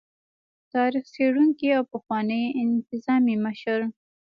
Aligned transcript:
تاريخ 0.73 1.03
څيړونکي 1.13 1.67
او 1.77 1.83
پخواني 1.93 2.43
انتظامي 2.63 3.35
مشر 3.45 3.79